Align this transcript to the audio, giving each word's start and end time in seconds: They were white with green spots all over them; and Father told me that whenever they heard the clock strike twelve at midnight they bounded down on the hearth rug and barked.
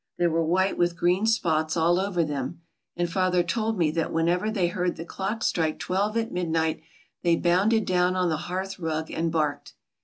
They 0.17 0.25
were 0.25 0.43
white 0.43 0.79
with 0.79 0.95
green 0.97 1.27
spots 1.27 1.77
all 1.77 1.99
over 1.99 2.23
them; 2.23 2.61
and 2.97 3.07
Father 3.07 3.43
told 3.43 3.77
me 3.77 3.91
that 3.91 4.11
whenever 4.11 4.49
they 4.49 4.67
heard 4.67 4.95
the 4.95 5.05
clock 5.05 5.43
strike 5.43 5.77
twelve 5.77 6.17
at 6.17 6.31
midnight 6.31 6.81
they 7.21 7.35
bounded 7.35 7.85
down 7.85 8.15
on 8.15 8.29
the 8.29 8.37
hearth 8.37 8.79
rug 8.79 9.11
and 9.11 9.31
barked. 9.31 9.75